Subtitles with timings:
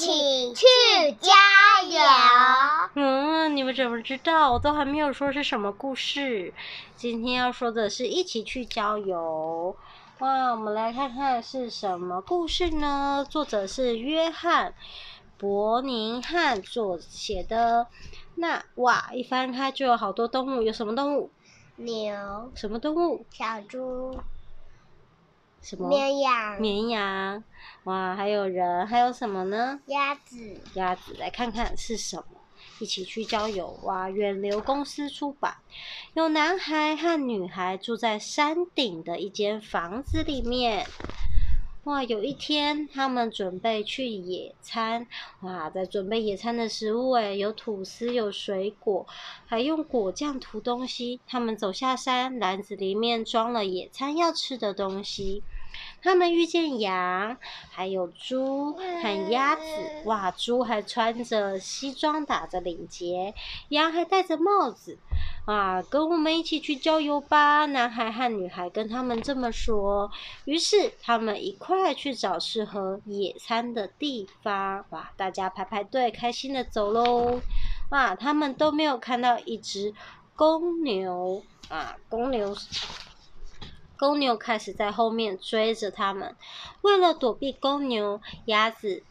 [0.00, 0.66] 起去
[1.20, 1.30] 郊
[1.86, 2.00] 游。
[2.94, 4.50] 嗯，你们怎么知道？
[4.50, 6.54] 我都还没有说是什么故事。
[6.96, 9.76] 今天要说的是一起去郊游。
[10.20, 13.26] 哇，我们来看看是什么故事呢？
[13.28, 14.70] 作者是约翰·
[15.36, 17.86] 伯宁汉所写的。
[18.36, 21.30] 那哇，一翻开就有好多动物，有什么动物？
[21.76, 22.50] 牛。
[22.54, 23.26] 什么动物？
[23.30, 24.18] 小猪。
[25.62, 25.88] 什么？
[25.88, 26.60] 绵羊。
[26.60, 27.42] 绵羊。
[27.84, 29.80] 哇，还有人，还有什么呢？
[29.86, 30.60] 鸭子。
[30.74, 32.24] 鸭子，来看看是什么？
[32.78, 33.78] 一起去郊游。
[33.82, 35.54] 哇，远流公司出版。
[36.14, 40.86] 有男孩和女孩住在山顶的一间房子里面。
[41.84, 45.06] 哇，有一天他们准备去野餐。
[45.40, 49.06] 哇，在准备野餐的食物，诶，有吐司，有水果，
[49.46, 51.20] 还用果酱涂东西。
[51.26, 55.42] 他们走下山，篮子里面装了野餐要吃的东西。
[56.02, 57.38] 他们遇见羊，
[57.70, 59.62] 还有猪和鸭子。
[60.04, 63.32] 哇，猪还穿着西装，打着领结；
[63.70, 64.98] 羊还戴着帽子。
[65.46, 67.66] 啊，跟我们一起去郊游吧！
[67.66, 70.10] 男孩和女孩跟他们这么说。
[70.44, 74.84] 于是他们一块去找适合野餐的地方。
[74.90, 77.40] 哇，大家排排队，开心的走喽！
[77.90, 79.92] 哇，他们都没有看到一只
[80.36, 81.42] 公牛。
[81.68, 82.56] 啊，公牛。
[83.98, 86.34] 公牛开始在后面追着他们，
[86.82, 89.02] 为了躲避公牛，鸭子、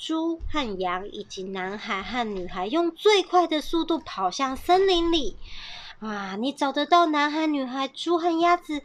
[0.00, 5.36] 猪和羊以及男孩和女孩用最快的速度跑向森林里。
[5.98, 8.82] 啊，你找得到男孩、女孩、猪和鸭子，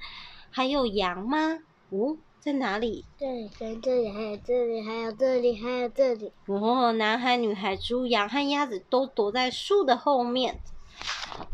[0.52, 1.60] 还有羊吗？
[1.90, 3.06] 哦，在哪里？
[3.18, 6.34] 这里，在这里，还有这里，还有这里，还有这里。
[6.48, 10.60] 哦，男孩、女孩、猪、羊和鸭子都躲在树的后面。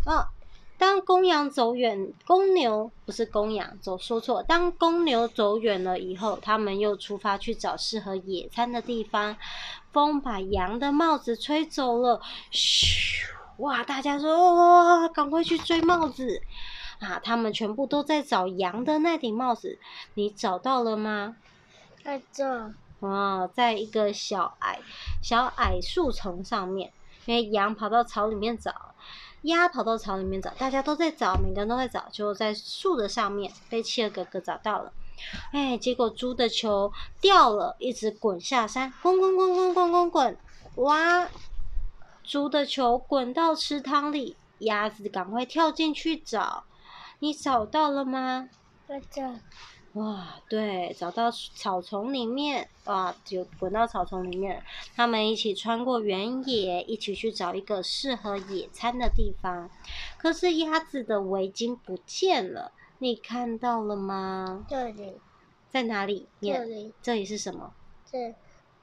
[0.05, 0.31] 啊。
[0.81, 4.41] 当公羊走远，公牛不是公羊，走说错。
[4.41, 9.37] 当公牛走远了以后，他们又出发去找适合野餐的地方。
[9.91, 13.27] 风把羊的帽子吹走了，嘘！
[13.57, 16.41] 哇，大家说哇，赶快去追帽子
[16.99, 17.21] 啊！
[17.23, 19.77] 他们全部都在找羊的那顶帽子，
[20.15, 21.35] 你找到了吗？
[22.03, 22.73] 在这。
[23.01, 24.79] 哇，在一个小矮
[25.21, 26.91] 小矮树丛上面，
[27.27, 28.90] 因为羊跑到草里面找。
[29.43, 34.93] 鸭跑到草里面找，大家都在找，每个人都在找，就在树的上面被企鹅哥哥找到了。
[35.51, 40.37] 哎，结果猪的球掉了，一直滚下山，滚滚滚滚滚滚滚，
[40.75, 41.27] 哇！
[42.23, 46.63] 猪的球滚到池塘里，鸭子赶快跳进去找，
[47.19, 48.49] 你找到了吗？
[48.87, 49.21] 在这。
[49.93, 54.63] 哇，对，找到草丛里面，哇，就滚到草丛里面。
[54.95, 59.69] 他们一起穿过原野，一起去找一个适合野餐的地方。
[60.17, 64.65] 可是鸭子的围巾不见了，你看到了吗？
[64.69, 65.19] 这里。
[65.69, 66.27] 在哪里？
[66.39, 66.93] 这里。
[67.01, 67.73] 这里是什么？
[68.09, 68.33] 这。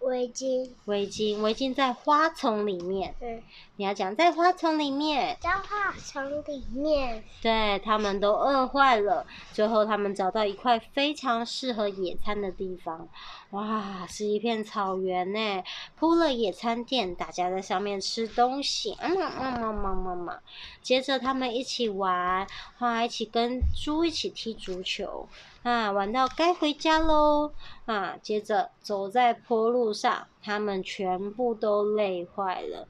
[0.00, 3.14] 围巾，围巾，围巾在花丛里面。
[3.20, 3.42] 嗯，
[3.76, 5.36] 你要讲在花丛里面。
[5.41, 7.25] 在花丛里面。
[7.42, 13.08] 对，他们都饿坏了，最后他们找到一块非常适合野餐的地方。
[13.50, 15.62] 哇，是一片草原呢，
[15.97, 18.97] 铺了野餐垫，大家在上面吃东西。
[19.00, 20.41] 嗯嗯嗯嗯嗯嗯。
[20.81, 22.47] 接着他们一起玩，
[22.78, 25.28] 哇，一起跟猪一起踢足球。
[25.62, 27.52] 啊，玩到该回家喽！
[27.84, 32.88] 啊，接着走在坡路上，他们全部都累坏了。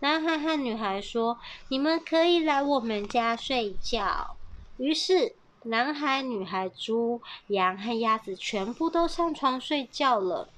[0.00, 4.36] 男孩和女孩说：“你们可以来我们家睡觉。”
[4.76, 10.48] 于是，男孩、女孩、猪、羊和鸭子全部都上床睡觉了。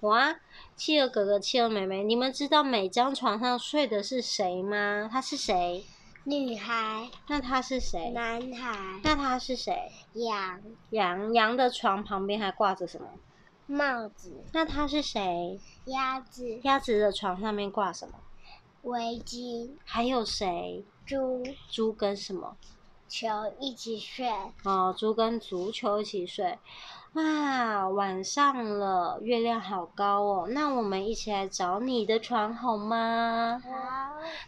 [0.00, 0.36] 哇！
[0.74, 5.08] 企鹅哥哥、企鹅妹妹，你们知道每张床上睡的是谁吗？
[5.10, 5.84] 他是谁？
[6.24, 8.10] 女孩，那他是谁？
[8.10, 9.90] 男孩，那他是谁？
[10.14, 10.60] 羊，
[10.90, 13.08] 羊，羊的床旁边还挂着什么？
[13.66, 14.44] 帽子。
[14.52, 15.58] 那他是谁？
[15.86, 18.14] 鸭子，鸭子的床上面挂什么？
[18.82, 19.70] 围巾。
[19.84, 20.84] 还有谁？
[21.04, 22.56] 猪，猪跟什么？
[23.08, 23.26] 球
[23.58, 24.26] 一起睡。
[24.64, 26.56] 哦，猪跟足球一起睡。
[27.14, 30.48] 哇，晚上了，月亮好高哦。
[30.48, 33.60] 那我们一起来找你的床好吗？
[33.64, 33.70] 好。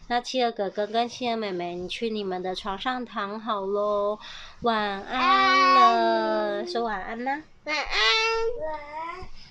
[0.07, 4.19] 那七儿哥哥跟七儿妹妹，你去你们的床上躺好喽。
[4.61, 7.41] 晚安了，安说晚安啦。
[7.65, 7.83] 晚安。
[8.67, 9.04] 晚安。